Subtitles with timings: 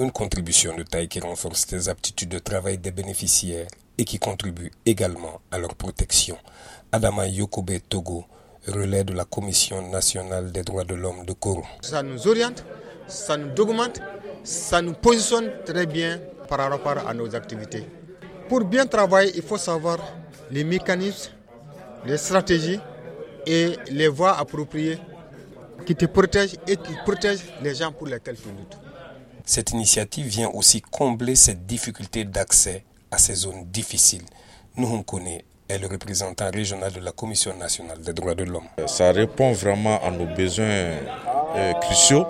[0.00, 3.66] Une contribution de taille qui renforce les aptitudes de travail des bénéficiaires
[3.98, 6.38] et qui contribue également à leur protection.
[6.92, 8.24] Adama Yokobe Togo,
[8.68, 11.64] relais de la Commission nationale des droits de l'homme de Koro.
[11.80, 12.64] Ça nous oriente,
[13.08, 14.00] ça nous documente,
[14.44, 17.84] ça nous positionne très bien par rapport à nos activités.
[18.48, 19.98] Pour bien travailler, il faut savoir
[20.52, 21.32] les mécanismes,
[22.06, 22.78] les stratégies
[23.44, 25.00] et les voies appropriées
[25.84, 28.78] qui te protègent et qui protègent les gens pour lesquels tu luttes.
[29.48, 34.26] Cette initiative vient aussi combler cette difficulté d'accès à ces zones difficiles.
[34.76, 38.68] Nous connaît est le représentant régional de la Commission nationale des droits de l'homme.
[38.86, 42.26] Ça répond vraiment à nos besoins euh, cruciaux.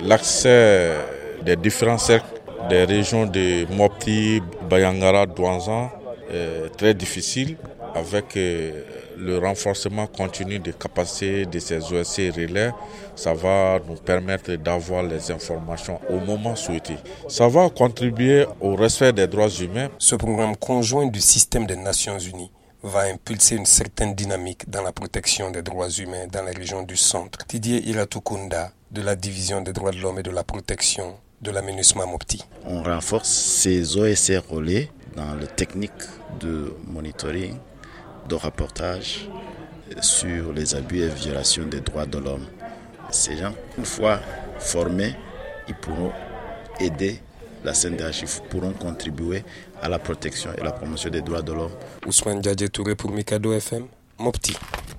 [0.00, 0.96] L'accès
[1.44, 2.26] des différents cercles
[2.68, 5.88] des régions de Mopti, Bayangara, Douanzan
[6.32, 7.56] est très difficile
[7.96, 8.82] avec euh,
[9.16, 12.70] le renforcement continu des capacités de ces OSC relais,
[13.14, 16.96] ça va nous permettre d'avoir les informations au moment souhaité.
[17.28, 19.88] Ça va contribuer au respect des droits humains.
[19.98, 22.50] Ce programme conjoint du système des Nations Unies
[22.82, 26.96] va impulser une certaine dynamique dans la protection des droits humains dans la région du
[26.96, 27.38] centre.
[27.48, 31.62] Didier Iratukunda de la division des droits de l'homme et de la protection de la
[31.62, 32.44] MINUSMA Mopti.
[32.66, 35.92] On renforce ces OSR relais dans les techniques
[36.40, 37.56] de monitoring
[38.26, 39.28] de reportages
[40.00, 42.46] sur les abus et violations des droits de l'homme.
[43.10, 44.20] Ces gens, une fois
[44.58, 45.14] formés,
[45.68, 46.12] ils pourront
[46.80, 47.20] aider
[47.64, 49.44] la CNDH, pourront contribuer
[49.82, 51.72] à la protection et la promotion des droits de l'homme.
[52.06, 53.86] Ousmane Djadje Touré pour Mikado FM,
[54.18, 54.56] Mopti.